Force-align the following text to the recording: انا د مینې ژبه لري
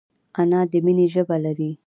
انا 0.39 0.59
د 0.71 0.73
مینې 0.85 1.05
ژبه 1.13 1.37
لري 1.45 1.71